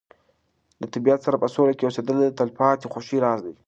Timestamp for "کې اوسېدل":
1.77-2.17